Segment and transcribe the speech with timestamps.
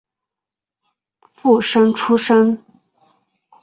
[1.35, 2.65] 附生出身。